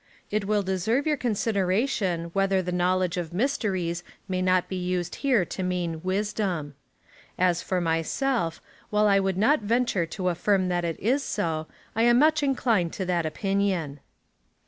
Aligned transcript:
8,) 0.31 0.35
it 0.37 0.45
will 0.45 0.63
deserve 0.63 1.05
your 1.05 1.15
consideration, 1.15 2.31
whether 2.33 2.59
the 2.63 2.71
knowledge 2.71 3.17
of 3.17 3.33
mysteries 3.35 4.03
may 4.27 4.41
not 4.41 4.67
be 4.67 4.75
used 4.75 5.17
here 5.17 5.45
to 5.45 5.61
mean 5.61 6.01
wisdom. 6.01 6.73
As 7.37 7.61
for 7.61 7.79
myself, 7.79 8.63
while 8.89 9.05
I 9.07 9.19
would 9.19 9.37
not 9.37 9.61
venture 9.61 10.07
to 10.07 10.29
affirm 10.29 10.69
that 10.69 10.83
it 10.85 10.99
is 10.99 11.21
so, 11.21 11.67
I 11.95 12.01
am 12.01 12.17
much 12.17 12.41
inclined 12.41 12.93
to 12.93 13.05
that 13.05 13.27
opinion. 13.27 13.99